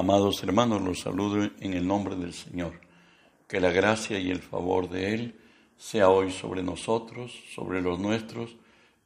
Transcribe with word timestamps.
Amados 0.00 0.42
hermanos, 0.42 0.80
los 0.80 1.00
saludo 1.00 1.50
en 1.60 1.74
el 1.74 1.86
nombre 1.86 2.16
del 2.16 2.32
Señor. 2.32 2.80
Que 3.46 3.60
la 3.60 3.70
gracia 3.70 4.18
y 4.18 4.30
el 4.30 4.40
favor 4.40 4.88
de 4.88 5.12
Él 5.12 5.38
sea 5.76 6.08
hoy 6.08 6.32
sobre 6.32 6.62
nosotros, 6.62 7.38
sobre 7.54 7.82
los 7.82 7.98
nuestros, 7.98 8.56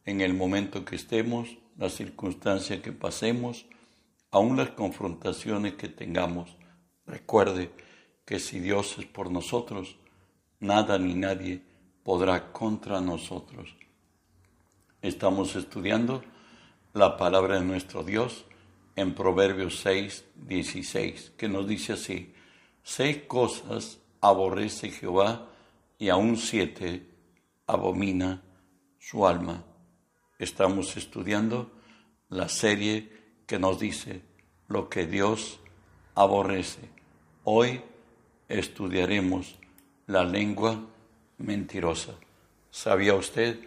en 0.04 0.20
el 0.20 0.34
momento 0.34 0.84
que 0.84 0.94
estemos, 0.94 1.48
la 1.76 1.90
circunstancia 1.90 2.80
que 2.80 2.92
pasemos, 2.92 3.66
aun 4.30 4.56
las 4.56 4.70
confrontaciones 4.70 5.74
que 5.74 5.88
tengamos. 5.88 6.56
Recuerde 7.08 7.72
que 8.24 8.38
si 8.38 8.60
Dios 8.60 8.94
es 8.96 9.06
por 9.06 9.32
nosotros, 9.32 9.96
nada 10.60 10.96
ni 10.96 11.14
nadie 11.14 11.60
podrá 12.04 12.52
contra 12.52 13.00
nosotros. 13.00 13.74
Estamos 15.02 15.56
estudiando 15.56 16.22
la 16.92 17.16
palabra 17.16 17.58
de 17.58 17.64
nuestro 17.64 18.04
Dios 18.04 18.44
en 18.96 19.14
Proverbios 19.14 19.80
6, 19.80 20.24
16, 20.46 21.32
que 21.36 21.48
nos 21.48 21.66
dice 21.66 21.94
así, 21.94 22.32
seis 22.82 23.22
cosas 23.26 23.98
aborrece 24.20 24.90
Jehová 24.90 25.48
y 25.98 26.08
aún 26.08 26.36
siete 26.36 27.06
abomina 27.66 28.42
su 28.98 29.26
alma. 29.26 29.64
Estamos 30.38 30.96
estudiando 30.96 31.70
la 32.28 32.48
serie 32.48 33.10
que 33.46 33.58
nos 33.58 33.78
dice 33.78 34.22
lo 34.68 34.88
que 34.88 35.06
Dios 35.06 35.60
aborrece. 36.14 36.88
Hoy 37.44 37.80
estudiaremos 38.48 39.58
la 40.06 40.24
lengua 40.24 40.86
mentirosa. 41.38 42.14
¿Sabía 42.70 43.14
usted 43.14 43.60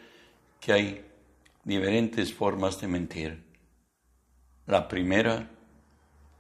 que 0.60 0.74
hay 0.74 1.06
diferentes 1.64 2.34
formas 2.34 2.80
de 2.82 2.88
mentir? 2.88 3.47
La 4.68 4.90
primera, 4.90 5.50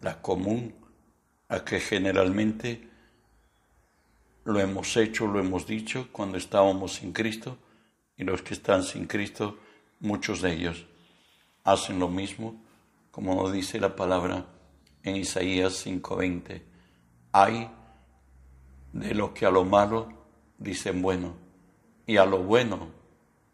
la 0.02 0.22
común, 0.22 0.75
a 1.47 1.64
que 1.64 1.80
generalmente 1.80 2.89
lo 4.44 4.59
hemos 4.59 4.97
hecho, 4.97 5.28
lo 5.28 5.39
hemos 5.39 5.66
dicho 5.66 6.09
cuando 6.11 6.38
estábamos 6.38 6.95
sin 6.95 7.14
Cristo, 7.14 7.58
y 8.17 8.25
los 8.25 8.42
que 8.42 8.53
están 8.53 8.83
sin 8.83 9.08
Cristo, 9.08 9.58
muchos 10.02 10.42
de 10.42 10.52
ellos 10.52 10.86
hacen 11.64 12.00
lo 12.00 12.09
mismo, 12.09 12.61
como 13.11 13.33
nos 13.33 13.53
dice 13.53 13.80
la 13.80 13.95
palabra 13.95 14.45
en 15.03 15.16
Isaías 15.16 15.86
5:20. 15.86 16.64
Hay 17.31 17.70
de 18.92 19.16
lo 19.16 19.33
que 19.33 19.45
a 19.45 19.52
lo 19.52 19.64
malo 19.64 20.09
dicen 20.58 21.02
bueno, 21.02 21.36
y 22.05 22.17
a 22.17 22.25
lo 22.25 22.39
bueno 22.39 22.89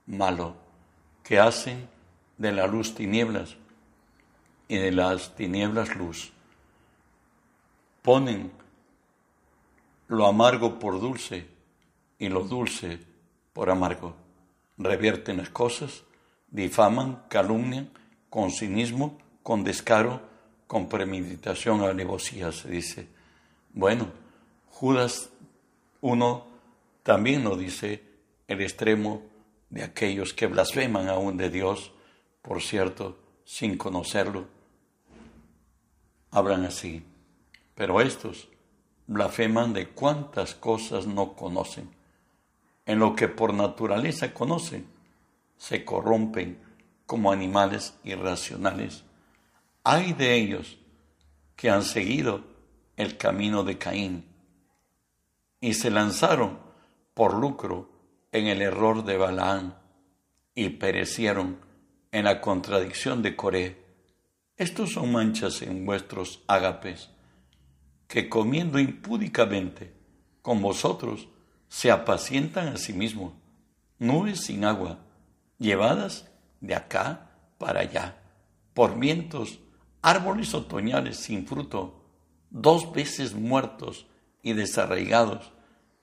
malo, 0.07 0.55
que 1.23 1.39
hacen 1.39 1.87
de 2.39 2.51
la 2.51 2.65
luz 2.65 2.95
tinieblas 2.95 3.57
y 4.67 4.77
de 4.77 4.91
las 4.91 5.35
tinieblas 5.35 5.95
luz. 5.95 6.31
Ponen 8.01 8.51
lo 10.07 10.27
amargo 10.27 10.79
por 10.79 10.99
dulce 10.99 11.47
y 12.19 12.29
lo 12.29 12.41
dulce 12.41 12.99
por 13.53 13.69
amargo. 13.69 14.15
Revierten 14.77 15.37
las 15.37 15.49
cosas, 15.49 16.03
difaman, 16.49 17.23
calumnian, 17.29 17.89
con 18.29 18.51
cinismo, 18.51 19.17
con 19.43 19.63
descaro, 19.63 20.21
con 20.67 20.89
premeditación, 20.89 21.81
alevosía, 21.81 22.51
se 22.51 22.69
dice. 22.69 23.07
Bueno, 23.73 24.07
Judas 24.69 25.29
1 26.01 26.47
también 27.03 27.43
nos 27.43 27.59
dice 27.59 28.03
el 28.47 28.61
extremo 28.61 29.21
de 29.69 29.83
aquellos 29.83 30.33
que 30.33 30.47
blasfeman 30.47 31.09
aún 31.09 31.37
de 31.37 31.49
Dios, 31.49 31.91
por 32.41 32.61
cierto, 32.61 33.17
sin 33.45 33.77
conocerlo, 33.77 34.47
hablan 36.31 36.65
así. 36.65 37.05
Pero 37.75 38.01
estos 38.01 38.49
blasfeman 39.07 39.73
de 39.73 39.89
cuántas 39.89 40.55
cosas 40.55 41.07
no 41.07 41.33
conocen. 41.33 41.89
En 42.85 42.99
lo 42.99 43.15
que 43.15 43.27
por 43.27 43.53
naturaleza 43.53 44.33
conocen, 44.33 44.85
se 45.57 45.85
corrompen 45.85 46.59
como 47.05 47.31
animales 47.31 47.95
irracionales. 48.03 49.03
Hay 49.83 50.13
de 50.13 50.35
ellos 50.35 50.77
que 51.55 51.69
han 51.69 51.83
seguido 51.83 52.43
el 52.97 53.17
camino 53.17 53.63
de 53.63 53.77
Caín 53.77 54.25
y 55.59 55.73
se 55.73 55.89
lanzaron 55.89 56.59
por 57.13 57.35
lucro 57.35 57.89
en 58.31 58.47
el 58.47 58.61
error 58.61 59.03
de 59.03 59.17
Balaán 59.17 59.77
y 60.55 60.69
perecieron 60.69 61.59
en 62.13 62.25
la 62.25 62.39
contradicción 62.39 63.23
de 63.23 63.35
Coré. 63.35 63.83
Estos 64.55 64.93
son 64.93 65.11
manchas 65.11 65.63
en 65.63 65.83
vuestros 65.83 66.43
ágapes, 66.47 67.09
que 68.07 68.29
comiendo 68.29 68.79
impúdicamente 68.79 69.91
con 70.43 70.61
vosotros 70.61 71.27
se 71.67 71.89
apacientan 71.89 72.67
a 72.67 72.77
sí 72.77 72.93
mismos, 72.93 73.33
nubes 73.97 74.41
sin 74.41 74.63
agua, 74.63 74.99
llevadas 75.57 76.29
de 76.61 76.75
acá 76.75 77.31
para 77.57 77.79
allá, 77.79 78.21
por 78.75 78.99
vientos, 78.99 79.57
árboles 80.03 80.53
otoñales 80.53 81.17
sin 81.17 81.47
fruto, 81.47 82.05
dos 82.51 82.93
veces 82.93 83.33
muertos 83.33 84.05
y 84.43 84.53
desarraigados, 84.53 85.51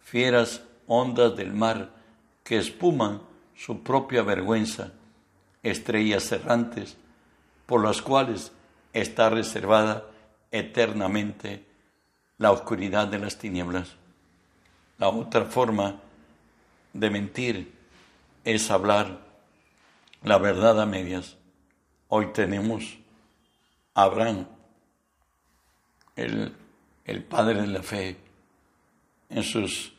fieras 0.00 0.62
ondas 0.88 1.36
del 1.36 1.52
mar 1.52 1.94
que 2.42 2.58
espuman 2.58 3.22
su 3.54 3.84
propia 3.84 4.22
vergüenza, 4.22 4.92
estrellas 5.62 6.30
errantes, 6.32 6.96
por 7.66 7.84
las 7.84 8.02
cuales 8.02 8.52
está 8.92 9.30
reservada 9.30 10.04
eternamente 10.50 11.64
la 12.38 12.52
oscuridad 12.52 13.08
de 13.08 13.18
las 13.18 13.38
tinieblas. 13.38 13.96
La 14.98 15.08
otra 15.08 15.44
forma 15.44 16.00
de 16.92 17.10
mentir 17.10 17.72
es 18.44 18.70
hablar 18.70 19.20
la 20.22 20.38
verdad 20.38 20.80
a 20.80 20.86
medias. 20.86 21.36
Hoy 22.08 22.32
tenemos 22.32 22.98
a 23.94 24.04
Abraham, 24.04 24.46
el, 26.16 26.54
el 27.04 27.24
padre 27.24 27.62
de 27.62 27.68
la 27.68 27.82
fe, 27.82 28.16
en 29.28 29.44
sus, 29.44 29.92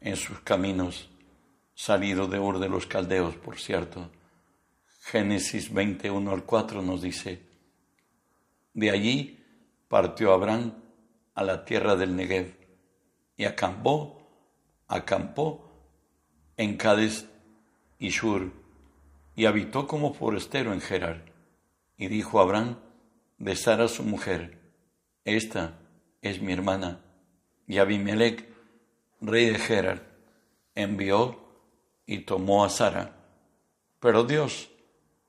en 0.00 0.16
sus 0.16 0.40
caminos, 0.40 1.08
salido 1.74 2.28
de 2.28 2.38
Ur 2.38 2.58
de 2.58 2.68
los 2.68 2.86
Caldeos, 2.86 3.34
por 3.36 3.58
cierto 3.58 4.10
Génesis 5.04 5.72
21 5.72 6.30
al 6.30 6.44
4 6.44 6.80
nos 6.80 7.02
dice, 7.02 7.42
de 8.72 8.90
allí 8.90 9.44
partió 9.88 10.32
Abraham 10.32 10.74
a 11.34 11.42
la 11.42 11.64
tierra 11.64 11.96
del 11.96 12.14
Negev 12.14 12.54
y 13.36 13.44
acampó, 13.44 14.22
acampó 14.86 15.68
en 16.56 16.76
Cades 16.76 17.26
y 17.98 18.10
Shur 18.10 18.52
y 19.34 19.46
habitó 19.46 19.88
como 19.88 20.14
forastero 20.14 20.72
en 20.72 20.80
Gerar. 20.80 21.24
Y 21.96 22.06
dijo 22.06 22.40
Abraham 22.40 22.78
de 23.38 23.56
Sara 23.56 23.88
su 23.88 24.04
mujer, 24.04 24.60
esta 25.24 25.78
es 26.22 26.40
mi 26.40 26.52
hermana. 26.52 27.00
Y 27.66 27.78
Abimelech, 27.78 28.48
rey 29.20 29.46
de 29.46 29.58
Gerar, 29.58 30.06
envió 30.76 31.40
y 32.06 32.18
tomó 32.18 32.64
a 32.64 32.70
Sara. 32.70 33.16
Pero 33.98 34.24
Dios 34.24 34.71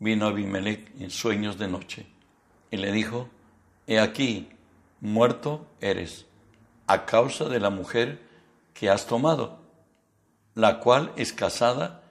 vino 0.04 0.28
Abimelech 0.28 0.92
en 1.00 1.10
sueños 1.10 1.58
de 1.58 1.70
noche 1.70 2.06
y 2.70 2.78
le 2.78 2.92
dijo, 2.92 3.30
He 3.88 4.00
aquí, 4.00 4.50
muerto 5.00 5.66
eres, 5.80 6.26
a 6.88 7.06
causa 7.06 7.46
de 7.46 7.60
la 7.60 7.70
mujer 7.70 8.20
que 8.74 8.90
has 8.90 9.08
tomado, 9.08 9.60
la 10.56 10.80
cual 10.80 11.14
es 11.16 11.32
casada 11.32 12.04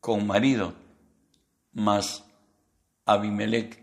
con 0.00 0.26
marido. 0.26 0.74
Mas 1.72 2.24
Abimelech 3.06 3.80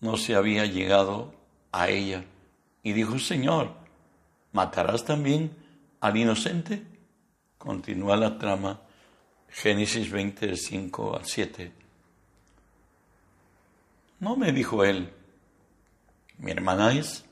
no 0.00 0.16
se 0.18 0.34
había 0.34 0.66
llegado 0.66 1.32
a 1.70 1.88
ella 1.88 2.24
y 2.82 2.92
dijo, 2.92 3.18
Señor, 3.18 3.72
¿matarás 4.52 5.04
también 5.04 5.56
al 6.00 6.16
inocente? 6.16 6.82
Continúa 7.56 8.16
la 8.16 8.36
trama, 8.36 8.80
Génesis 9.48 10.10
20, 10.10 10.56
5 10.56 11.16
al 11.16 11.24
7. 11.24 11.81
No 14.22 14.36
me 14.36 14.52
dijo 14.52 14.84
él, 14.84 15.12
mi 16.38 16.52
hermana 16.52 16.92
es. 16.96 17.24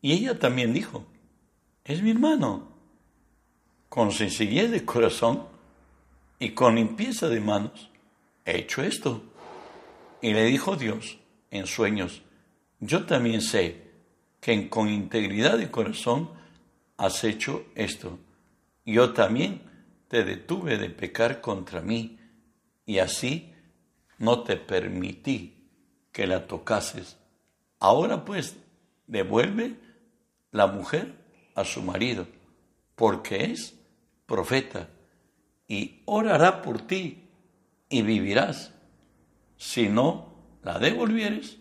Y 0.00 0.12
ella 0.12 0.38
también 0.38 0.72
dijo, 0.72 1.04
es 1.82 2.04
mi 2.04 2.12
hermano. 2.12 2.68
Con 3.88 4.12
sencillez 4.12 4.70
de 4.70 4.84
corazón 4.84 5.42
y 6.38 6.50
con 6.50 6.76
limpieza 6.76 7.28
de 7.28 7.40
manos, 7.40 7.90
he 8.44 8.58
hecho 8.58 8.84
esto. 8.84 9.24
Y 10.22 10.34
le 10.34 10.44
dijo 10.44 10.76
Dios 10.76 11.18
en 11.50 11.66
sueños, 11.66 12.22
yo 12.78 13.04
también 13.04 13.42
sé 13.42 13.90
que 14.40 14.68
con 14.68 14.88
integridad 14.88 15.58
de 15.58 15.68
corazón 15.68 16.30
has 16.96 17.24
hecho 17.24 17.66
esto. 17.74 18.20
Yo 18.86 19.14
también 19.14 19.62
te 20.06 20.22
detuve 20.22 20.78
de 20.78 20.90
pecar 20.90 21.40
contra 21.40 21.80
mí 21.80 22.20
y 22.86 23.00
así 23.00 23.52
no 24.18 24.44
te 24.44 24.54
permití 24.56 25.57
que 26.12 26.26
la 26.26 26.46
tocases. 26.46 27.16
Ahora 27.80 28.24
pues, 28.24 28.56
devuelve 29.06 29.76
la 30.50 30.66
mujer 30.66 31.14
a 31.54 31.64
su 31.64 31.82
marido, 31.82 32.26
porque 32.94 33.52
es 33.52 33.74
profeta, 34.26 34.88
y 35.66 36.02
orará 36.06 36.62
por 36.62 36.80
ti 36.80 37.28
y 37.88 38.02
vivirás. 38.02 38.72
Si 39.56 39.88
no 39.88 40.34
la 40.62 40.78
devolvieres, 40.78 41.58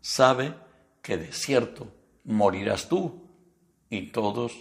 sabe 0.00 0.54
que 1.02 1.16
de 1.16 1.32
cierto 1.32 1.92
morirás 2.24 2.88
tú 2.88 3.22
y 3.88 4.08
todos 4.08 4.52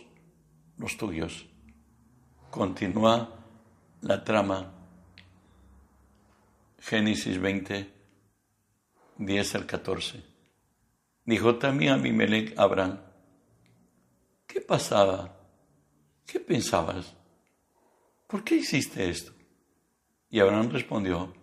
los 0.78 0.98
tuyos. 0.98 1.46
Continúa 2.50 3.30
la 4.02 4.24
trama. 4.24 4.72
Génesis 6.80 7.40
20, 7.40 7.99
10 9.20 9.56
al 9.56 9.66
14. 9.66 10.24
Dijo 11.26 11.58
también 11.58 11.92
Abimelech 11.92 12.58
a 12.58 12.64
Abraham, 12.64 13.02
¿qué 14.48 14.62
pasaba? 14.62 15.38
¿Qué 16.26 16.40
pensabas? 16.40 17.14
¿Por 18.28 18.46
qué 18.46 18.56
hiciste 18.56 19.10
esto? 19.10 19.34
Y 20.30 20.40
Abraham 20.40 20.70
respondió, 20.72 21.34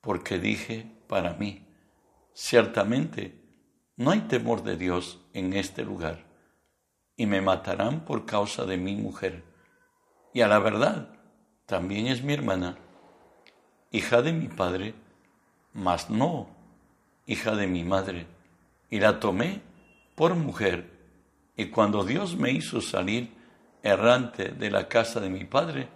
porque 0.00 0.38
dije 0.38 0.90
para 1.06 1.34
mí, 1.34 1.68
ciertamente 2.32 3.42
no 3.96 4.12
hay 4.12 4.20
temor 4.20 4.62
de 4.62 4.78
Dios 4.78 5.20
en 5.34 5.52
este 5.52 5.84
lugar, 5.84 6.24
y 7.14 7.26
me 7.26 7.42
matarán 7.42 8.06
por 8.06 8.24
causa 8.24 8.64
de 8.64 8.78
mi 8.78 8.96
mujer. 8.96 9.44
Y 10.32 10.40
a 10.40 10.48
la 10.48 10.60
verdad, 10.60 11.14
también 11.66 12.06
es 12.06 12.22
mi 12.22 12.32
hermana, 12.32 12.78
hija 13.90 14.22
de 14.22 14.32
mi 14.32 14.48
padre, 14.48 14.94
mas 15.74 16.08
no 16.08 16.55
hija 17.26 17.54
de 17.54 17.66
mi 17.66 17.84
madre, 17.84 18.26
y 18.90 19.00
la 19.00 19.20
tomé 19.20 19.60
por 20.14 20.34
mujer. 20.34 20.90
Y 21.56 21.66
cuando 21.66 22.04
Dios 22.04 22.36
me 22.36 22.52
hizo 22.52 22.80
salir 22.80 23.30
errante 23.82 24.50
de 24.50 24.70
la 24.70 24.88
casa 24.88 25.20
de 25.20 25.30
mi 25.30 25.44
padre, 25.44 25.88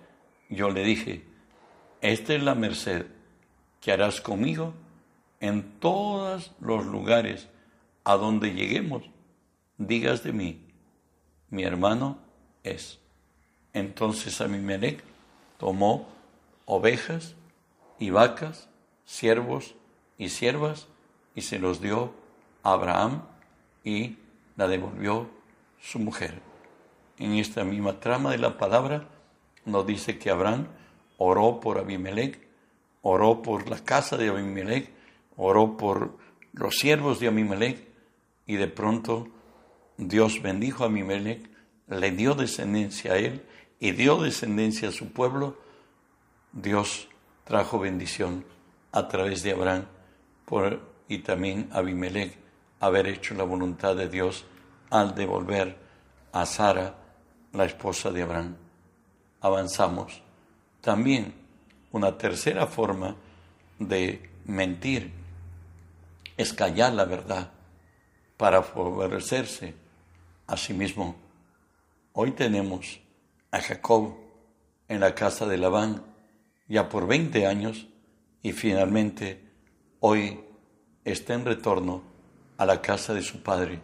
yo 0.49 0.71
le 0.71 0.83
dije, 0.85 1.25
esta 2.01 2.35
es 2.35 2.43
la 2.43 2.55
merced 2.55 3.07
que 3.81 3.93
harás 3.93 4.21
conmigo 4.21 4.75
en 5.41 5.79
todos 5.81 6.53
los 6.61 6.85
lugares 6.87 7.49
a 8.05 8.17
donde 8.17 8.53
lleguemos. 8.53 9.03
Digas 9.79 10.23
de 10.23 10.33
mí, 10.33 10.61
mi 11.49 11.65
hermano 11.65 12.19
es. 12.63 12.99
Entonces 13.73 14.41
Abimelech 14.41 15.03
tomó 15.59 16.09
ovejas 16.67 17.35
y 17.99 18.11
vacas, 18.11 18.69
siervos 19.05 19.75
y 20.19 20.29
siervas, 20.29 20.89
y 21.35 21.43
se 21.43 21.59
los 21.59 21.81
dio 21.81 22.13
a 22.63 22.73
Abraham 22.73 23.23
y 23.85 24.17
la 24.57 24.69
devolvió 24.69 25.29
su 25.81 25.99
mujer. 25.99 26.41
En 27.19 27.35
esta 27.35 27.65
misma 27.65 28.01
trama 28.01 28.33
de 28.33 28.39
la 28.39 28.57
palabra 28.57 29.09
nos 29.65 29.87
dice 29.87 30.19
que 30.19 30.31
Abraham 30.31 30.67
oró 31.19 31.61
por 31.61 31.79
Abimelech, 31.79 32.41
oró 33.03 33.43
por 33.43 33.69
la 33.69 33.79
casa 33.85 34.17
de 34.17 34.29
Abimelech, 34.29 34.91
oró 35.37 35.77
por 35.77 36.19
los 36.53 36.77
siervos 36.77 37.21
de 37.21 37.29
Abimelech 37.29 37.87
y 38.47 38.57
de 38.57 38.69
pronto 38.69 39.29
Dios 39.97 40.43
bendijo 40.43 40.85
a 40.85 40.87
Abimelech, 40.87 41.49
le 41.89 42.11
dio 42.13 42.35
descendencia 42.35 43.13
a 43.13 43.17
él 43.17 43.45
y 43.79 43.93
dio 43.93 44.21
descendencia 44.23 44.89
a 44.89 44.93
su 44.93 45.13
pueblo. 45.13 45.59
Dios 46.53 47.09
trajo 47.45 47.79
bendición 47.79 48.45
a 48.93 49.09
través 49.09 49.43
de 49.43 49.53
Abraham 49.53 49.87
por, 50.45 50.90
y 51.11 51.19
también 51.19 51.69
Abimelech 51.73 52.39
haber 52.79 53.09
hecho 53.09 53.35
la 53.35 53.43
voluntad 53.43 53.97
de 53.97 54.09
Dios 54.09 54.45
al 54.91 55.17
devolver 55.17 55.77
a 56.33 56.47
Sara, 56.47 56.95
la 57.53 57.65
esposa 57.65 58.13
de 58.13 58.23
Abraham. 58.23 58.57
Avanzamos. 59.41 60.23
También 60.81 61.35
una 61.91 62.17
tercera 62.17 62.69
forma 62.69 63.17
de 63.81 64.31
mentir 64.45 65.11
es 66.37 66.53
callar 66.53 66.93
la 66.93 67.07
verdad 67.07 67.51
para 68.37 68.63
favorecerse 68.63 69.75
a 70.47 70.57
sí 70.57 70.73
mismo. 70.75 71.17
Hoy 72.13 72.31
tenemos 72.31 73.01
a 73.51 73.61
Jacob 73.61 74.15
en 74.87 75.01
la 75.01 75.17
casa 75.17 75.45
de 75.47 75.59
Labán 75.59 76.05
ya 76.69 76.89
por 76.89 77.09
20 77.09 77.47
años 77.47 77.89
y 78.43 78.53
finalmente 78.53 79.45
hoy 79.99 80.45
está 81.05 81.35
en 81.35 81.45
retorno 81.45 82.03
a 82.57 82.67
la 82.67 82.83
casa 82.83 83.15
de 83.15 83.23
su 83.23 83.43
padre. 83.43 83.81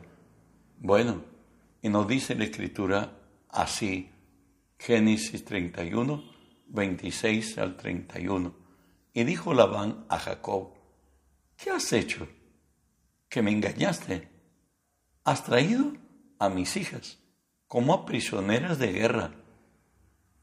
Bueno, 0.79 1.25
y 1.83 1.89
nos 1.89 2.07
dice 2.07 2.35
la 2.35 2.45
escritura 2.45 3.13
así 3.49 4.11
Génesis 4.79 5.45
31, 5.45 6.23
26 6.69 7.59
al 7.59 7.77
31. 7.77 8.55
Y 9.15 9.25
dijo 9.25 9.55
Labán 9.55 10.05
a 10.09 10.19
Jacob, 10.19 10.75
¿qué 11.57 11.71
has 11.71 11.93
hecho? 11.93 12.29
Que 13.29 13.43
me 13.43 13.51
engañaste. 13.51 14.29
Has 15.25 15.45
traído 15.45 15.93
a 16.39 16.49
mis 16.49 16.77
hijas 16.77 17.19
como 17.67 17.95
a 17.95 18.05
prisioneras 18.05 18.79
de 18.79 18.93
guerra. 18.93 19.35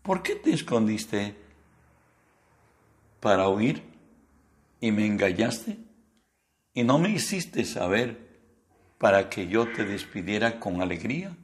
¿Por 0.02 0.24
qué 0.24 0.36
te 0.36 0.52
escondiste 0.54 1.36
para 3.20 3.48
huir 3.48 3.84
y 4.81 4.92
me 4.92 5.06
engañaste? 5.06 5.78
Y 6.74 6.84
no 6.84 6.98
me 7.00 7.10
hiciste 7.10 7.66
saber 7.66 8.24
para 8.98 9.30
que 9.30 9.48
yo 9.48 9.72
te 9.72 9.86
despidiera 9.86 10.60
con 10.60 10.81
alegría 10.81 11.36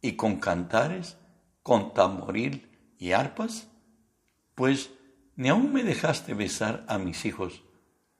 y 0.00 0.12
con 0.12 0.36
cantares 0.36 1.16
con 1.62 1.94
tamboril 1.94 2.68
y 2.98 3.12
arpas? 3.12 3.68
Pues 4.54 4.90
ni 5.36 5.48
aún 5.48 5.72
me 5.72 5.82
dejaste 5.82 6.34
besar 6.34 6.84
a 6.88 6.98
mis 6.98 7.24
hijos 7.24 7.62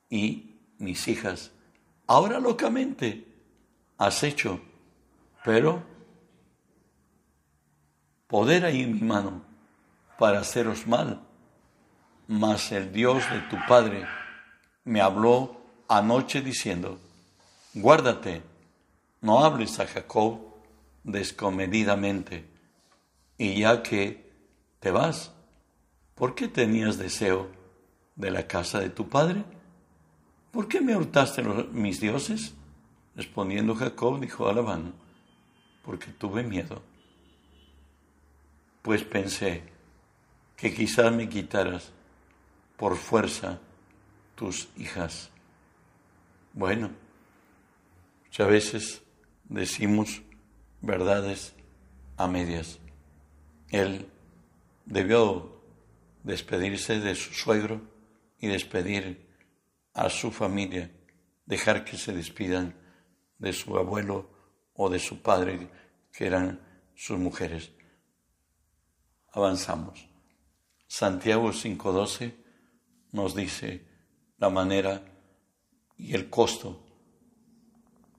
y 0.09 0.61
mis 0.79 1.09
hijas. 1.09 1.53
Ahora 2.07 2.41
locamente 2.41 3.27
has 3.99 4.23
hecho, 4.23 4.61
pero 5.45 5.85
poder 8.27 8.65
en 8.65 8.95
mi 8.95 9.01
mano 9.01 9.43
para 10.19 10.41
haceros 10.41 10.87
mal. 10.87 11.21
Mas 12.29 12.73
el 12.73 12.93
Dios 12.93 13.29
de 13.31 13.41
tu 13.43 13.56
Padre 13.69 14.06
me 14.85 15.01
habló 15.01 15.62
anoche 15.99 16.41
diciendo, 16.41 16.99
guárdate, 17.75 18.43
no 19.20 19.44
hables 19.44 19.79
a 19.79 19.87
Jacob 19.87 20.41
descomedidamente 21.05 22.46
y 23.37 23.61
ya 23.61 23.82
que 23.82 24.31
te 24.81 24.91
vas, 24.91 25.32
¿por 26.15 26.34
qué 26.34 26.49
tenías 26.49 26.96
deseo 26.96 27.51
de 28.17 28.31
la 28.31 28.46
casa 28.46 28.81
de 28.81 28.89
tu 28.89 29.08
padre? 29.08 29.44
¿Por 30.51 30.67
qué 30.69 30.81
me 30.81 30.96
hurtaste 30.96 31.43
mis 31.43 32.01
dioses? 32.01 32.55
Respondiendo 33.15 33.75
Jacob, 33.75 34.19
dijo 34.19 34.49
a 34.49 34.55
Labán, 34.55 34.94
porque 35.84 36.06
tuve 36.06 36.43
miedo. 36.43 36.82
Pues 38.81 39.05
pensé 39.05 39.63
que 40.56 40.75
quizás 40.75 41.13
me 41.13 41.29
quitaras 41.29 41.93
por 42.77 42.96
fuerza 42.96 43.58
tus 44.34 44.69
hijas. 44.77 45.31
Bueno, 46.55 46.91
muchas 48.25 48.49
veces 48.49 49.03
decimos 49.44 50.21
verdades 50.82 51.55
a 52.19 52.29
medias. 52.29 52.79
Él 53.71 54.06
debió 54.85 55.63
despedirse 56.25 57.01
de 57.01 57.15
su 57.15 57.32
suegro 57.32 57.81
y 58.39 58.49
despedir 58.49 59.27
a 59.94 60.11
su 60.11 60.31
familia, 60.31 60.91
dejar 61.47 61.85
que 61.85 61.97
se 61.97 62.13
despidan 62.13 62.75
de 63.39 63.55
su 63.55 63.77
abuelo 63.79 64.29
o 64.75 64.91
de 64.91 64.99
su 64.99 65.23
padre, 65.23 65.71
que 66.13 66.27
eran 66.27 66.61
sus 66.94 67.19
mujeres. 67.19 67.73
Avanzamos. 69.32 70.06
Santiago 70.87 71.49
5.12 71.49 72.35
nos 73.13 73.35
dice 73.35 73.87
la 74.37 74.51
manera 74.51 75.12
y 76.03 76.15
el 76.15 76.29
costo 76.29 76.81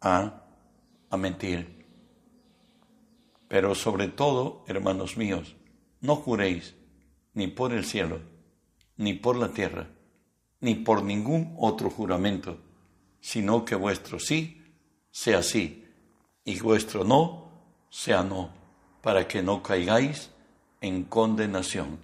a, 0.02 0.44
a 1.10 1.18
mentir. 1.18 1.86
Pero 3.48 3.76
sobre 3.76 4.08
todo, 4.08 4.64
hermanos 4.68 5.18
míos, 5.18 5.56
no 6.00 6.16
juréis 6.16 6.76
ni 7.34 7.48
por 7.48 7.74
el 7.74 7.86
cielo, 7.86 8.20
ni 8.98 9.14
por 9.14 9.36
la 9.36 9.50
tierra, 9.50 9.90
ni 10.62 10.76
por 10.76 11.04
ningún 11.04 11.56
otro 11.58 11.90
juramento, 11.90 12.58
sino 13.20 13.66
que 13.66 13.76
vuestro 13.76 14.20
sí 14.20 14.64
sea 15.12 15.44
sí, 15.44 15.86
y 16.46 16.60
vuestro 16.60 17.04
no 17.04 17.50
sea 17.90 18.24
no, 18.24 18.50
para 19.02 19.28
que 19.28 19.44
no 19.44 19.62
caigáis 19.62 20.32
en 20.82 21.04
condenación. 21.04 22.00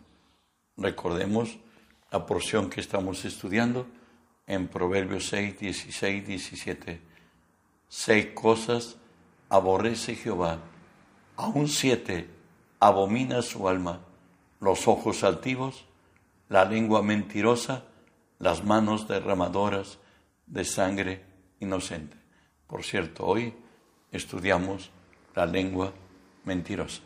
Recordemos 0.77 1.57
la 2.11 2.25
porción 2.25 2.69
que 2.69 2.81
estamos 2.81 3.25
estudiando 3.25 3.87
en 4.49 4.67
Proverbios 4.67 5.27
6, 5.29 5.59
16, 5.59 6.27
17. 6.27 6.99
Seis 7.87 8.27
cosas 8.33 8.97
aborrece 9.47 10.15
Jehová, 10.15 10.59
aún 11.37 11.67
siete 11.67 12.27
abomina 12.79 13.41
su 13.43 13.69
alma, 13.69 14.01
los 14.59 14.87
ojos 14.87 15.23
altivos, 15.23 15.85
la 16.49 16.65
lengua 16.65 17.03
mentirosa, 17.03 17.85
las 18.39 18.63
manos 18.63 19.07
derramadoras 19.07 19.99
de 20.47 20.65
sangre 20.65 21.23
inocente. 21.59 22.17
Por 22.65 22.83
cierto, 22.83 23.27
hoy 23.27 23.53
estudiamos 24.11 24.89
la 25.35 25.45
lengua 25.45 25.93
mentirosa. 26.43 27.01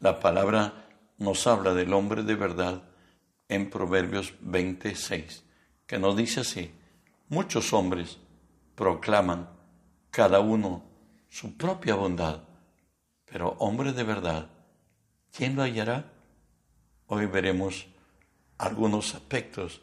La 0.00 0.18
palabra 0.18 0.86
nos 1.18 1.46
habla 1.46 1.72
del 1.72 1.92
hombre 1.92 2.24
de 2.24 2.34
verdad 2.34 2.82
en 3.48 3.70
Proverbios 3.70 4.34
26, 4.40 5.44
que 5.92 5.98
nos 5.98 6.16
dice 6.16 6.40
así, 6.40 6.70
muchos 7.28 7.74
hombres 7.74 8.16
proclaman 8.74 9.50
cada 10.10 10.40
uno 10.40 10.82
su 11.28 11.58
propia 11.58 11.96
bondad, 11.96 12.44
pero 13.26 13.56
hombre 13.58 13.92
de 13.92 14.02
verdad, 14.02 14.48
¿quién 15.36 15.54
lo 15.54 15.60
hallará? 15.60 16.10
Hoy 17.08 17.26
veremos 17.26 17.88
algunos 18.56 19.14
aspectos 19.14 19.82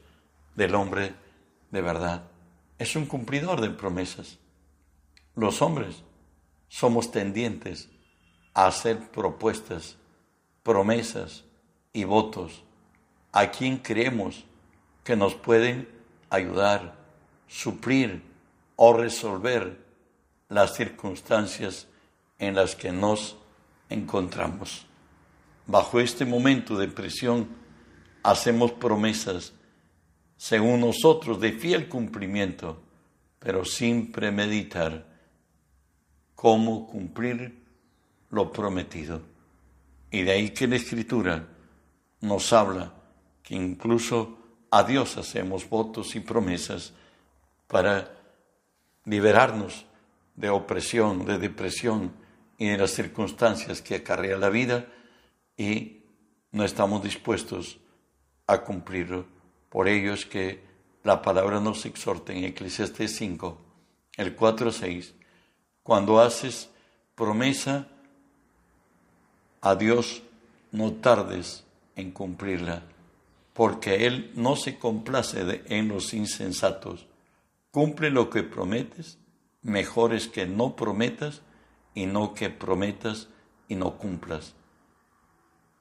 del 0.55 0.73
hombre 0.73 1.13
de 1.69 1.81
verdad. 1.83 2.23
Es 2.79 2.95
un 2.95 3.05
cumplidor 3.05 3.61
de 3.61 3.69
promesas. 3.69 4.39
Los 5.35 5.61
hombres 5.61 6.01
somos 6.69 7.11
tendientes 7.11 7.87
a 8.55 8.65
hacer 8.65 9.11
propuestas, 9.11 9.95
promesas 10.63 11.43
y 11.93 12.03
votos 12.03 12.63
a 13.31 13.51
quien 13.51 13.77
creemos 13.77 14.43
que 15.03 15.15
nos 15.15 15.35
pueden 15.35 15.99
ayudar, 16.29 16.95
suplir 17.48 18.21
o 18.75 18.93
resolver 18.93 19.77
las 20.50 20.75
circunstancias 20.75 21.88
en 22.38 22.55
las 22.55 22.75
que 22.75 22.91
nos 22.91 23.38
encontramos. 23.89 24.86
Bajo 25.67 26.00
este 26.00 26.25
momento 26.25 26.77
de 26.77 26.88
presión 26.88 27.48
hacemos 28.24 28.71
promesas 28.71 29.53
según 30.38 30.79
nosotros 30.79 31.39
de 31.39 31.51
fiel 31.51 31.89
cumplimiento, 31.89 32.81
pero 33.39 33.65
sin 33.65 34.12
premeditar 34.12 35.05
cómo 36.33 36.88
cumplir 36.88 37.62
lo 38.29 38.51
prometido. 38.51 39.21
Y 40.09 40.21
de 40.24 40.31
ahí 40.31 40.50
que 40.51 40.67
la 40.67 40.77
Escritura 40.77 41.45
nos 42.21 42.53
habla 42.53 42.93
que 43.43 43.55
incluso 43.55 44.38
a 44.71 44.83
Dios 44.83 45.17
hacemos 45.17 45.67
votos 45.67 46.15
y 46.15 46.19
promesas 46.19 46.93
para 47.67 48.15
liberarnos 49.05 49.85
de 50.35 50.49
opresión, 50.49 51.25
de 51.25 51.38
depresión 51.38 52.13
y 52.57 52.67
de 52.67 52.77
las 52.77 52.91
circunstancias 52.91 53.81
que 53.81 53.95
acarrea 53.95 54.38
la 54.38 54.49
vida 54.49 54.88
y 55.57 56.03
no 56.51 56.63
estamos 56.63 57.03
dispuestos 57.03 57.79
a 58.47 58.61
cumplirlo. 58.61 59.25
Por 59.69 59.88
ello 59.88 60.13
es 60.13 60.25
que 60.25 60.63
la 61.03 61.21
palabra 61.21 61.59
nos 61.59 61.85
exhorta 61.85 62.33
en 62.33 62.43
Eclesiastes 62.43 63.15
5, 63.15 63.57
el 64.17 64.35
4 64.35 64.69
a 64.69 64.71
6, 64.71 65.13
cuando 65.83 66.19
haces 66.19 66.69
promesa 67.15 67.88
a 69.61 69.75
Dios, 69.75 70.21
no 70.71 70.93
tardes 70.93 71.63
en 71.95 72.11
cumplirla, 72.11 72.83
porque 73.53 74.08
Él 74.08 74.32
no 74.36 74.56
se 74.56 74.77
complace 74.77 75.63
en 75.68 75.88
los 75.88 76.13
insensatos. 76.13 77.08
Cumple 77.72 78.10
lo 78.10 78.29
que 78.29 78.44
prometes, 78.44 79.20
mejor 79.62 80.13
es 80.13 80.27
que 80.27 80.46
no 80.46 80.75
prometas 80.75 81.41
y 81.94 82.06
no 82.06 82.34
que 82.34 82.50
prometas 82.50 83.27
y 83.68 83.75
no 83.75 83.98
cumplas. 83.98 84.56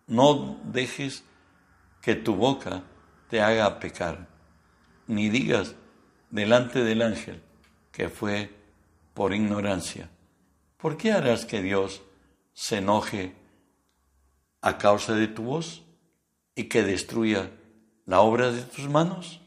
No 0.07 0.59
dejes 0.65 1.25
que 2.01 2.15
tu 2.15 2.35
boca 2.35 2.85
te 3.29 3.41
haga 3.41 3.79
pecar, 3.79 4.29
ni 5.07 5.29
digas 5.29 5.75
delante 6.31 6.83
del 6.83 7.03
ángel 7.03 7.43
que 7.93 8.09
fue 8.09 8.51
por 9.15 9.35
ignorancia. 9.35 10.11
¿Por 10.77 10.97
qué 10.97 11.13
harás 11.13 11.45
que 11.45 11.63
Dios 11.63 12.03
se 12.53 12.79
enoje 12.79 13.35
a 14.61 14.79
causa 14.79 15.15
de 15.15 15.29
tu 15.29 15.43
voz 15.43 15.85
y 16.59 16.65
que 16.65 16.83
destruya 16.83 17.53
la 18.05 18.21
obra 18.21 18.51
de 18.51 18.63
tus 18.63 18.89
manos? 18.89 19.41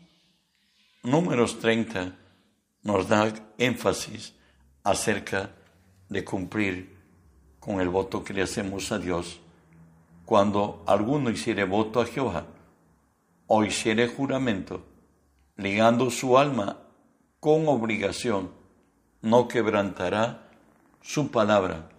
Números 1.04 1.60
30 1.60 2.16
nos 2.84 3.10
da 3.10 3.28
énfasis 3.58 4.34
acerca 4.82 5.52
de 6.08 6.24
cumplir 6.24 6.96
con 7.60 7.82
el 7.82 7.90
voto 7.90 8.24
que 8.24 8.34
le 8.34 8.44
hacemos 8.44 8.94
a 8.94 8.98
Dios 8.98 9.42
cuando 10.24 10.84
alguno 10.88 11.30
hiciere 11.30 11.66
voto 11.66 12.00
a 12.00 12.06
Jehová 12.06 12.46
o 13.48 13.66
hiciere 13.66 14.08
juramento, 14.08 14.82
ligando 15.58 16.10
su 16.10 16.38
alma 16.38 16.78
con 17.42 17.68
obligación, 17.68 18.52
no 19.22 19.50
quebrantará 19.50 20.48
su 21.02 21.30
palabra, 21.30 21.90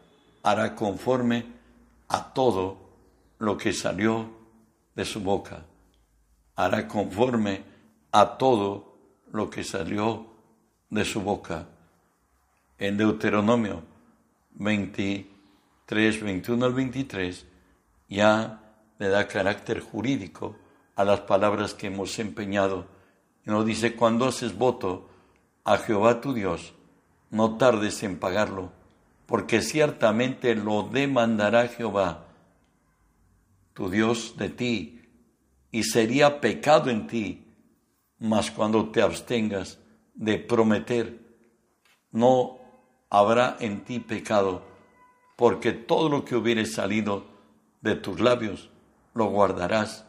hará 0.42 0.75
conforme 0.75 1.45
a 2.09 2.33
todo 2.33 2.78
lo 3.38 3.59
que 3.59 3.75
salió 3.75 4.41
de 4.94 5.04
su 5.04 5.20
boca, 5.20 5.64
hará 6.56 6.87
conforme 6.87 7.62
a 8.11 8.37
todo 8.37 8.96
lo 9.32 9.49
que 9.49 9.64
salió 9.64 10.26
de 10.90 11.04
su 11.04 11.22
boca. 11.22 11.66
En 12.78 12.96
Deuteronomio 12.96 13.82
23, 14.54 16.22
21 16.22 16.66
al 16.66 16.75
23, 16.75 17.46
ya 18.08 18.61
le 18.99 19.08
da 19.08 19.26
carácter 19.26 19.80
jurídico 19.80 20.56
a 20.94 21.04
las 21.04 21.20
palabras 21.20 21.75
que 21.75 21.87
hemos 21.87 22.18
empeñado. 22.18 22.87
Nos 23.44 23.64
dice, 23.64 23.96
cuando 23.96 24.26
haces 24.26 24.56
voto 24.56 25.08
a 25.64 25.78
Jehová 25.78 26.20
tu 26.20 26.34
Dios, 26.34 26.75
no 27.30 27.56
tardes 27.56 28.02
en 28.02 28.18
pagarlo, 28.18 28.70
porque 29.26 29.62
ciertamente 29.62 30.54
lo 30.54 30.82
demandará 30.82 31.68
Jehová, 31.68 32.26
tu 33.75 33.91
Dios, 33.91 34.37
de 34.37 34.49
ti, 34.49 35.02
y 35.71 35.85
sería 35.85 36.41
pecado 36.41 36.91
en 36.91 37.07
ti, 37.07 37.45
mas 38.19 38.50
cuando 38.50 38.91
te 38.91 39.02
abstengas 39.02 39.79
de 40.14 40.38
prometer, 40.38 41.21
no 42.11 42.59
habrá 43.11 43.57
en 43.61 43.85
ti 43.85 43.99
pecado, 44.00 44.62
porque 45.37 45.73
todo 45.73 46.09
lo 46.09 46.25
que 46.25 46.37
hubiere 46.37 46.67
salido 46.67 47.26
de 47.81 47.97
tus 47.97 48.21
labios 48.21 48.71
lo 49.14 49.26
guardarás, 49.26 50.05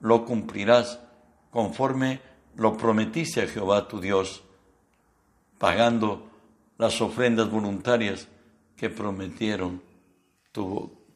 lo 0.00 0.24
cumplirás, 0.24 1.00
conforme 1.50 2.20
lo 2.56 2.76
prometiste 2.76 3.42
a 3.42 3.46
Jehová 3.46 3.88
tu 3.88 4.00
Dios, 4.00 4.42
pagando 5.58 6.30
las 6.78 7.00
ofrendas 7.00 7.50
voluntarias 7.50 8.28
que 8.76 8.88
prometieron 8.88 9.88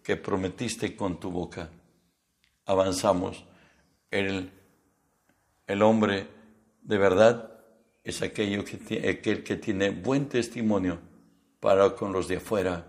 que 0.03 0.17
prometiste 0.17 0.95
con 0.97 1.19
tu 1.19 1.31
boca. 1.31 1.71
Avanzamos. 2.67 3.45
El, 4.11 4.51
el 5.67 5.83
hombre 5.83 6.29
de 6.83 6.99
verdad 6.99 7.53
es 8.05 8.23
aquello 8.23 8.65
que, 8.65 9.09
aquel 9.09 9.45
que 9.45 9.57
tiene 9.57 9.91
buen 9.91 10.29
testimonio 10.29 10.99
para 11.61 11.95
con 11.95 12.13
los 12.13 12.29
de 12.29 12.37
afuera, 12.37 12.87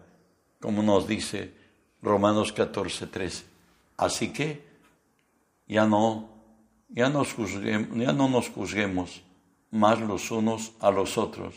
como 0.60 0.82
nos 0.82 1.08
dice 1.08 1.54
Romanos 2.02 2.52
14, 2.52 3.08
13. 3.08 3.46
Así 3.98 4.34
que 4.34 4.64
ya 5.68 5.86
no, 5.86 6.30
nos 6.90 7.36
ya 7.36 8.14
no 8.14 8.30
nos 8.30 8.50
juzguemos 8.50 9.22
más 9.72 10.00
los 10.00 10.32
unos 10.32 10.74
a 10.80 10.92
los 10.92 11.18
otros, 11.18 11.56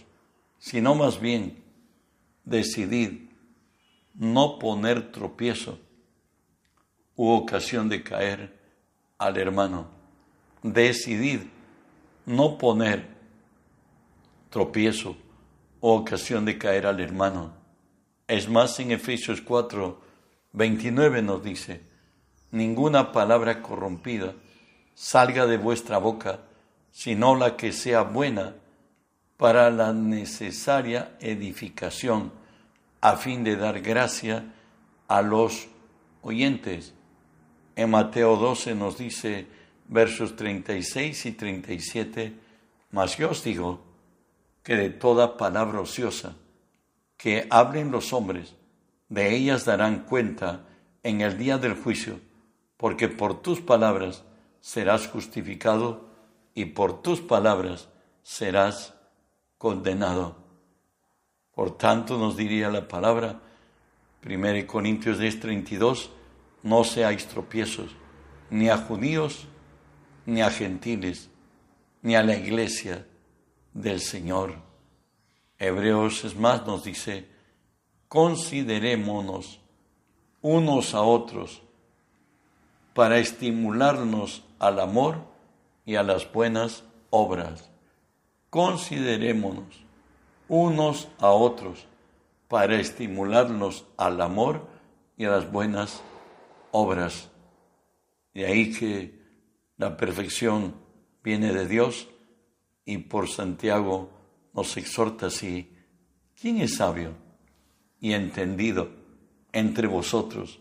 sino 0.58 0.94
más 0.94 1.20
bien 1.20 1.62
decidir 2.44 3.30
no 4.14 4.58
poner 4.58 5.12
tropiezo 5.12 5.78
u 7.16 7.30
ocasión 7.30 7.88
de 7.88 8.02
caer 8.02 8.56
al 9.18 9.36
hermano. 9.38 9.88
Decidir 10.62 11.50
no 12.26 12.58
poner 12.58 13.06
tropiezo 14.50 15.16
o 15.80 15.94
ocasión 15.94 16.44
de 16.44 16.58
caer 16.58 16.86
al 16.86 17.00
hermano. 17.00 17.54
Es 18.28 18.48
más, 18.48 18.78
en 18.80 18.90
Efesios 18.92 19.40
4, 19.40 20.00
29 20.52 21.22
nos 21.22 21.42
dice, 21.42 21.82
ninguna 22.50 23.12
palabra 23.12 23.62
corrompida 23.62 24.34
salga 24.94 25.46
de 25.46 25.58
vuestra 25.58 25.98
boca, 25.98 26.40
sino 26.90 27.36
la 27.36 27.56
que 27.56 27.72
sea 27.72 28.02
buena 28.02 28.54
para 29.36 29.70
la 29.70 29.92
necesaria 29.92 31.16
edificación, 31.20 32.32
a 33.00 33.16
fin 33.16 33.44
de 33.44 33.56
dar 33.56 33.80
gracia 33.80 34.54
a 35.06 35.22
los 35.22 35.68
oyentes. 36.22 36.94
En 37.76 37.90
Mateo 37.90 38.36
12 38.36 38.74
nos 38.74 38.96
dice 38.96 39.46
versos 39.86 40.34
36 40.34 41.26
y 41.26 41.32
37, 41.32 42.32
mas 42.90 43.18
yo 43.18 43.30
os 43.30 43.44
digo 43.44 43.80
que 44.62 44.76
de 44.76 44.90
toda 44.90 45.36
palabra 45.36 45.80
ociosa 45.80 46.34
que 47.18 47.46
hablen 47.50 47.90
los 47.90 48.12
hombres, 48.12 48.54
de 49.08 49.36
ellas 49.36 49.64
darán 49.64 50.04
cuenta 50.04 50.64
en 51.02 51.20
el 51.20 51.38
día 51.38 51.58
del 51.58 51.74
juicio, 51.74 52.18
porque 52.76 53.08
por 53.08 53.42
tus 53.42 53.60
palabras 53.60 54.24
serás 54.60 55.06
justificado 55.06 56.08
y 56.54 56.64
por 56.64 57.02
tus 57.02 57.20
palabras 57.20 57.88
serás 58.22 58.94
condenado. 59.58 60.36
Por 61.54 61.76
tanto, 61.76 62.18
nos 62.18 62.36
diría 62.36 62.70
la 62.70 62.88
palabra, 62.88 63.40
1 64.24 64.66
Corintios 64.66 65.18
10, 65.18 65.40
32, 65.40 66.10
no 66.62 66.84
seáis 66.84 67.26
tropiezos, 67.26 67.90
ni 68.50 68.68
a 68.68 68.76
judíos, 68.76 69.46
ni 70.24 70.42
a 70.42 70.50
gentiles, 70.50 71.30
ni 72.02 72.16
a 72.16 72.22
la 72.22 72.36
iglesia 72.36 73.06
del 73.72 74.00
Señor. 74.00 74.54
Hebreos 75.58 76.24
es 76.24 76.36
más 76.36 76.66
nos 76.66 76.84
dice, 76.84 77.28
considerémonos 78.08 79.60
unos 80.42 80.94
a 80.94 81.02
otros 81.02 81.62
para 82.94 83.18
estimularnos 83.18 84.44
al 84.58 84.80
amor 84.80 85.18
y 85.84 85.96
a 85.96 86.02
las 86.02 86.30
buenas 86.32 86.84
obras. 87.10 87.70
Considerémonos 88.50 89.84
unos 90.48 91.08
a 91.18 91.30
otros 91.30 91.86
para 92.48 92.76
estimularnos 92.76 93.84
al 93.96 94.20
amor 94.20 94.66
y 95.16 95.24
a 95.24 95.30
las 95.30 95.50
buenas 95.50 95.94
obras. 95.94 96.15
De 98.34 98.44
ahí 98.44 98.70
que 98.70 99.18
la 99.78 99.96
perfección 99.96 100.74
viene 101.24 101.54
de 101.54 101.66
Dios 101.66 102.06
y 102.84 102.98
por 102.98 103.30
Santiago 103.30 104.10
nos 104.52 104.76
exhorta 104.76 105.26
así, 105.26 105.72
¿quién 106.38 106.58
es 106.58 106.76
sabio 106.76 107.14
y 107.98 108.12
entendido 108.12 108.90
entre 109.52 109.86
vosotros? 109.86 110.60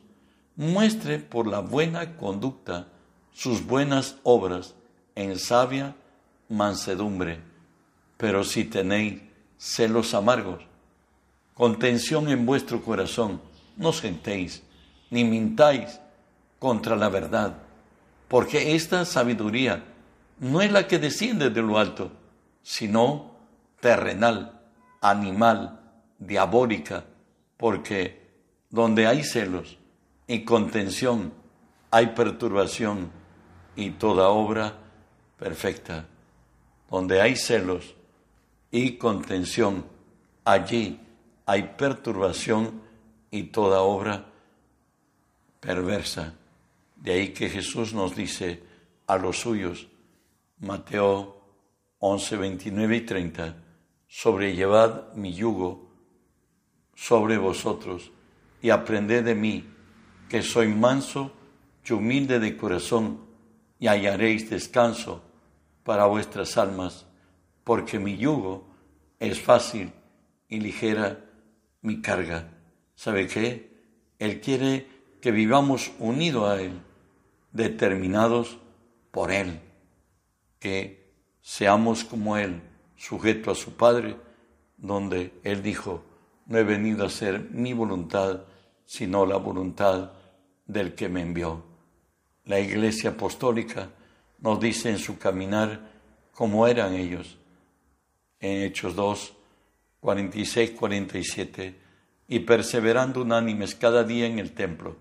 Muestre 0.55 1.19
por 1.19 1.47
la 1.47 1.59
buena 1.59 2.15
conducta 2.15 2.87
sus 3.33 3.65
buenas 3.65 4.15
obras 4.23 4.73
en 5.15 5.37
sabia 5.37 5.97
mansedumbre. 6.47 7.39
Pero 8.15 8.45
si 8.45 8.63
tenéis 8.63 9.21
celos 9.57 10.13
amargos, 10.13 10.63
contención 11.53 12.29
en 12.29 12.45
vuestro 12.45 12.81
corazón, 12.81 13.41
no 13.75 13.91
sentéis, 13.91 14.63
ni 15.09 15.25
mintáis 15.25 15.99
contra 16.65 16.95
la 16.95 17.09
verdad, 17.09 17.57
porque 18.27 18.73
esta 18.73 19.05
sabiduría 19.05 19.83
no 20.39 20.63
es 20.63 20.71
la 20.71 20.87
que 20.87 20.97
desciende 20.97 21.51
de 21.51 21.61
lo 21.61 21.77
alto, 21.77 22.11
sino 22.63 23.35
terrenal, 23.79 24.63
animal, 24.99 25.79
diabólica, 26.17 27.03
porque 27.55 28.19
donde 28.71 29.05
hay 29.05 29.23
celos 29.23 29.77
y 30.25 30.43
contención, 30.43 31.33
hay 31.91 32.07
perturbación 32.15 33.11
y 33.75 33.91
toda 33.91 34.29
obra 34.29 34.73
perfecta. 35.37 36.07
Donde 36.89 37.21
hay 37.21 37.35
celos 37.35 37.93
y 38.71 38.97
contención, 38.97 39.85
allí 40.43 40.99
hay 41.45 41.75
perturbación 41.77 42.81
y 43.29 43.43
toda 43.43 43.81
obra 43.81 44.25
perversa. 45.59 46.33
De 47.05 47.13
ahí 47.13 47.33
que 47.33 47.49
Jesús 47.49 47.93
nos 47.93 48.15
dice 48.15 48.63
a 49.05 49.17
los 49.17 49.37
suyos, 49.37 49.87
Mateo 50.57 51.39
11, 51.99 52.35
29 52.35 52.97
y 52.97 53.01
30, 53.01 53.63
sobrellevad 54.07 55.13
mi 55.13 55.31
yugo 55.31 55.87
sobre 56.95 57.37
vosotros 57.37 58.11
y 58.59 58.71
aprended 58.71 59.23
de 59.23 59.35
mí, 59.35 59.69
que 60.27 60.41
soy 60.41 60.67
manso 60.69 61.31
y 61.87 61.93
humilde 61.93 62.39
de 62.39 62.57
corazón, 62.57 63.19
y 63.77 63.85
hallaréis 63.85 64.49
descanso 64.49 65.21
para 65.83 66.07
vuestras 66.07 66.57
almas, 66.57 67.05
porque 67.63 67.99
mi 67.99 68.17
yugo 68.17 68.67
es 69.19 69.39
fácil 69.39 69.91
y 70.49 70.59
ligera 70.59 71.23
mi 71.83 72.01
carga. 72.01 72.49
¿Sabe 72.95 73.27
qué? 73.27 73.69
Él 74.17 74.41
quiere 74.41 74.87
que 75.21 75.29
vivamos 75.29 75.91
unidos 75.99 76.49
a 76.49 76.59
Él, 76.59 76.81
determinados 77.55 78.57
por 79.11 79.31
Él, 79.31 79.61
que 80.59 81.09
seamos 81.41 82.03
como 82.03 82.37
Él, 82.37 82.61
sujeto 82.97 83.49
a 83.49 83.55
su 83.55 83.77
Padre, 83.77 84.17
donde 84.77 85.31
Él 85.43 85.63
dijo, 85.63 86.03
no 86.47 86.57
he 86.57 86.63
venido 86.63 87.03
a 87.03 87.07
hacer 87.07 87.49
mi 87.51 87.71
voluntad, 87.71 88.41
sino 88.85 89.25
la 89.25 89.37
voluntad 89.37 90.11
del 90.65 90.95
que 90.95 91.07
me 91.07 91.21
envió. 91.21 91.63
La 92.43 92.59
Iglesia 92.59 93.11
Apostólica 93.11 93.89
nos 94.39 94.59
dice 94.59 94.89
en 94.89 94.99
su 94.99 95.17
caminar 95.17 95.79
cómo 96.33 96.67
eran 96.67 96.93
ellos. 96.93 97.37
En 98.41 98.63
Hechos 98.63 98.95
2, 98.95 99.33
46, 100.01 100.71
47, 100.71 101.79
y 102.27 102.39
perseverando 102.39 103.21
unánimes 103.21 103.75
cada 103.75 104.03
día 104.03 104.25
en 104.25 104.39
el 104.39 104.51
templo, 104.51 104.97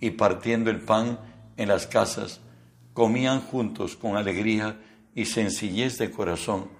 y 0.00 0.10
partiendo 0.12 0.70
el 0.70 0.80
pan 0.80 1.18
en 1.58 1.68
las 1.68 1.86
casas, 1.86 2.40
comían 2.94 3.42
juntos 3.42 3.96
con 3.96 4.16
alegría 4.16 4.80
y 5.14 5.26
sencillez 5.26 5.98
de 5.98 6.10
corazón, 6.10 6.70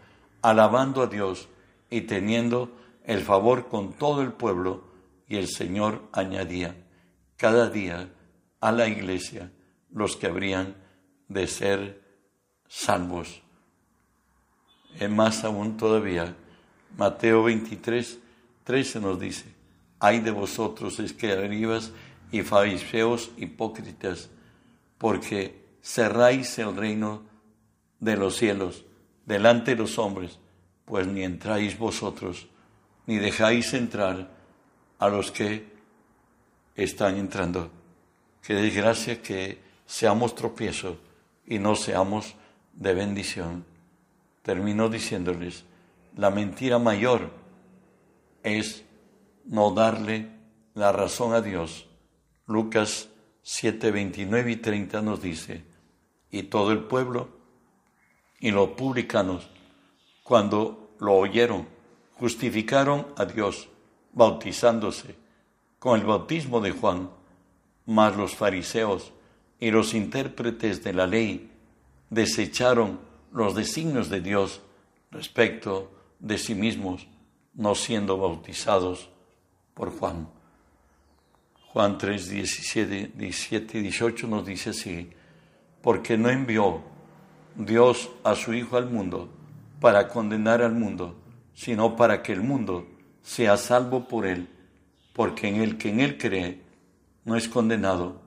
alabando 0.40 1.02
a 1.02 1.08
Dios 1.08 1.48
y 1.90 2.02
teniendo 2.02 2.74
el 3.04 3.20
favor 3.20 3.68
con 3.68 3.92
todo 3.92 4.22
el 4.22 4.32
pueblo, 4.32 4.84
y 5.28 5.36
el 5.36 5.48
Señor 5.48 6.08
añadía 6.12 6.74
cada 7.36 7.68
día 7.68 8.08
a 8.60 8.72
la 8.72 8.88
iglesia 8.88 9.52
los 9.90 10.16
que 10.16 10.26
habrían 10.26 10.74
de 11.28 11.46
ser 11.46 12.02
salvos. 12.66 13.42
Es 14.98 15.10
más 15.10 15.44
aún 15.44 15.76
todavía, 15.76 16.34
Mateo 16.96 17.42
23, 17.42 18.18
13 18.64 19.00
nos 19.00 19.20
dice, 19.20 19.44
hay 20.00 20.20
de 20.20 20.30
vosotros 20.30 20.98
escribas 20.98 21.92
y 22.30 22.42
fariseos 22.42 23.30
hipócritas, 23.36 24.30
porque 24.98 25.64
cerráis 25.80 26.58
el 26.58 26.76
reino 26.76 27.22
de 28.00 28.16
los 28.16 28.36
cielos 28.36 28.84
delante 29.24 29.72
de 29.72 29.82
los 29.82 29.98
hombres, 29.98 30.38
pues 30.84 31.06
ni 31.06 31.22
entráis 31.22 31.78
vosotros, 31.78 32.48
ni 33.06 33.16
dejáis 33.16 33.74
entrar 33.74 34.30
a 34.98 35.08
los 35.08 35.30
que 35.30 35.72
están 36.74 37.16
entrando. 37.16 37.70
Qué 38.42 38.54
desgracia 38.54 39.22
que 39.22 39.60
seamos 39.86 40.34
tropiezos 40.34 40.96
y 41.46 41.58
no 41.58 41.74
seamos 41.74 42.34
de 42.72 42.94
bendición. 42.94 43.64
Termino 44.42 44.88
diciéndoles, 44.88 45.64
la 46.16 46.30
mentira 46.30 46.78
mayor 46.78 47.30
es 48.42 48.84
no 49.44 49.70
darle 49.72 50.30
la 50.74 50.92
razón 50.92 51.34
a 51.34 51.40
Dios. 51.40 51.86
Lucas 52.46 53.08
7, 53.50 53.92
29 53.92 54.50
y 54.50 54.56
30 54.56 55.00
nos 55.00 55.22
dice, 55.22 55.64
y 56.30 56.42
todo 56.42 56.70
el 56.70 56.80
pueblo 56.80 57.30
y 58.40 58.50
los 58.50 58.68
publicanos, 58.72 59.48
cuando 60.22 60.90
lo 60.98 61.14
oyeron, 61.14 61.66
justificaron 62.18 63.06
a 63.16 63.24
Dios 63.24 63.70
bautizándose 64.12 65.16
con 65.78 65.98
el 65.98 66.04
bautismo 66.04 66.60
de 66.60 66.72
Juan, 66.72 67.08
mas 67.86 68.14
los 68.18 68.36
fariseos 68.36 69.14
y 69.58 69.70
los 69.70 69.94
intérpretes 69.94 70.84
de 70.84 70.92
la 70.92 71.06
ley 71.06 71.50
desecharon 72.10 73.00
los 73.32 73.54
designios 73.54 74.10
de 74.10 74.20
Dios 74.20 74.60
respecto 75.10 75.90
de 76.18 76.36
sí 76.36 76.54
mismos, 76.54 77.06
no 77.54 77.74
siendo 77.74 78.18
bautizados 78.18 79.08
por 79.72 79.90
Juan. 79.98 80.37
Juan 81.78 81.96
3, 81.96 82.30
17, 82.30 83.12
17 83.14 83.78
y 83.78 83.82
18 83.82 84.26
nos 84.26 84.44
dice 84.44 84.70
así, 84.70 85.10
porque 85.80 86.18
no 86.18 86.28
envió 86.28 86.82
Dios 87.54 88.10
a 88.24 88.34
su 88.34 88.52
Hijo 88.52 88.76
al 88.76 88.90
mundo 88.90 89.28
para 89.78 90.08
condenar 90.08 90.60
al 90.60 90.72
mundo, 90.72 91.14
sino 91.54 91.94
para 91.94 92.20
que 92.20 92.32
el 92.32 92.40
mundo 92.40 92.88
sea 93.22 93.56
salvo 93.56 94.08
por 94.08 94.26
él, 94.26 94.48
porque 95.12 95.46
en 95.46 95.60
el 95.60 95.78
que 95.78 95.90
en 95.90 96.00
él 96.00 96.18
cree 96.18 96.62
no 97.24 97.36
es 97.36 97.48
condenado, 97.48 98.22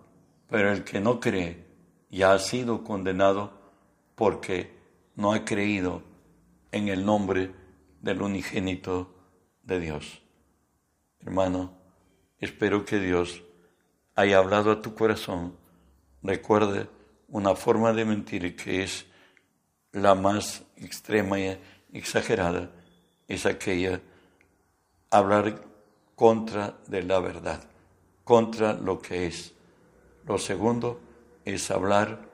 pero 0.49 0.71
el 0.71 0.85
que 0.85 1.01
no 1.01 1.19
cree 1.19 1.65
ya 2.09 2.31
ha 2.31 2.39
sido 2.39 2.85
condenado 2.85 3.51
porque 4.15 4.71
no 5.17 5.33
ha 5.33 5.43
creído 5.43 6.03
en 6.71 6.87
el 6.87 7.05
nombre 7.05 7.51
del 8.01 8.21
unigénito 8.21 9.13
de 9.63 9.81
Dios. 9.81 10.21
Hermano, 11.19 11.80
espero 12.41 12.84
que 12.84 12.99
Dios 12.99 13.43
haya 14.15 14.39
hablado 14.39 14.71
a 14.71 14.82
tu 14.82 14.93
corazón. 14.93 15.56
Recuerde 16.21 16.88
una 17.30 17.56
forma 17.56 17.93
de 17.93 18.04
mentir 18.04 18.56
que 18.56 18.84
es 18.84 19.06
la 19.93 20.15
más 20.15 20.63
extrema 20.75 21.39
y 21.39 21.58
exagerada, 21.93 22.71
es 23.27 23.45
aquella 23.45 24.01
hablar 25.10 25.63
contra 26.15 26.77
de 26.88 27.04
la 27.04 27.19
verdad, 27.19 27.63
contra 28.23 28.73
lo 28.73 29.01
que 29.01 29.27
es. 29.27 29.54
Lo 30.25 30.38
segundo 30.38 30.99
es 31.45 31.71
hablar 31.71 32.30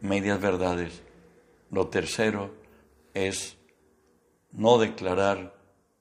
medias 0.00 0.40
verdades. 0.40 1.02
Lo 1.70 1.88
tercero 1.88 2.54
es 3.14 3.56
no 4.52 4.78
declarar 4.78 5.54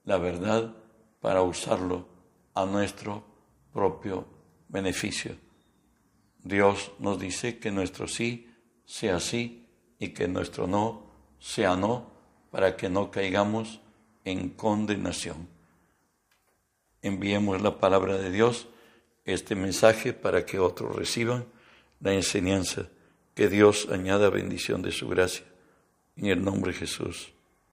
la 0.03 0.17
verdad 0.17 0.73
para 1.21 1.41
usarlo 1.41 2.07
a 2.55 2.65
nuestro 2.65 3.28
propio 3.73 4.27
beneficio. 4.67 5.35
Dios 6.43 6.91
nos 6.99 7.19
dice 7.19 7.59
que 7.59 7.71
nuestro 7.71 8.07
sí 8.07 8.49
sea 8.85 9.19
sí 9.19 9.67
y 9.99 10.09
que 10.09 10.27
nuestro 10.27 10.67
no 10.67 11.03
sea 11.39 11.75
no 11.75 12.09
para 12.51 12.75
que 12.75 12.89
no 12.89 13.11
caigamos 13.11 13.81
en 14.25 14.49
condenación. 14.49 15.47
Enviemos 17.01 17.61
la 17.61 17.77
palabra 17.79 18.17
de 18.17 18.31
Dios, 18.31 18.67
este 19.25 19.55
mensaje, 19.55 20.13
para 20.13 20.45
que 20.45 20.59
otros 20.59 20.95
reciban 20.95 21.45
la 21.99 22.13
enseñanza. 22.13 22.89
Que 23.35 23.47
Dios 23.47 23.87
añada 23.89 24.29
bendición 24.29 24.81
de 24.81 24.91
su 24.91 25.07
gracia. 25.07 25.45
En 26.17 26.25
el 26.25 26.43
nombre 26.43 26.73
de 26.73 26.79
Jesús. 26.79 27.31